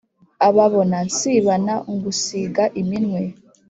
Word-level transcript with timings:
Ababona 0.47 0.97
nsibana 1.07 1.73
ngusiga 1.93 2.63
iminwe 2.81 3.21